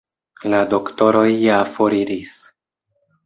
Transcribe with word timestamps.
La 0.53 0.61
doktoroj 0.71 1.27
ja 1.33 1.59
foriris. 1.75 2.35